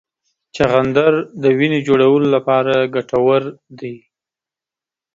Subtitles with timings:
[0.55, 1.13] چغندر
[1.43, 3.43] د وینې جوړولو لپاره ګټور
[3.79, 3.95] دی.